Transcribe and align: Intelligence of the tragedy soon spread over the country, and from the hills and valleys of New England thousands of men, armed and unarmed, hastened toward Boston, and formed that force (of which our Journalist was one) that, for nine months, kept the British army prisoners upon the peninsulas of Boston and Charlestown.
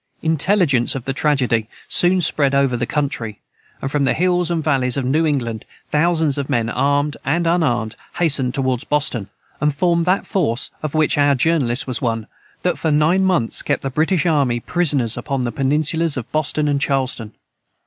Intelligence 0.23 0.95
of 0.95 1.05
the 1.05 1.13
tragedy 1.13 1.69
soon 1.87 2.21
spread 2.21 2.55
over 2.55 2.75
the 2.75 2.87
country, 2.87 3.39
and 3.83 3.91
from 3.91 4.03
the 4.03 4.15
hills 4.15 4.49
and 4.49 4.63
valleys 4.63 4.97
of 4.97 5.05
New 5.05 5.27
England 5.27 5.63
thousands 5.91 6.39
of 6.39 6.49
men, 6.49 6.69
armed 6.69 7.17
and 7.23 7.45
unarmed, 7.45 7.95
hastened 8.15 8.55
toward 8.55 8.81
Boston, 8.89 9.29
and 9.61 9.75
formed 9.75 10.07
that 10.07 10.25
force 10.25 10.71
(of 10.81 10.95
which 10.95 11.19
our 11.19 11.35
Journalist 11.35 11.85
was 11.85 12.01
one) 12.01 12.25
that, 12.63 12.79
for 12.79 12.89
nine 12.89 13.23
months, 13.23 13.61
kept 13.61 13.83
the 13.83 13.91
British 13.91 14.25
army 14.25 14.59
prisoners 14.59 15.17
upon 15.17 15.43
the 15.43 15.51
peninsulas 15.51 16.17
of 16.17 16.31
Boston 16.31 16.67
and 16.67 16.81
Charlestown. 16.81 17.33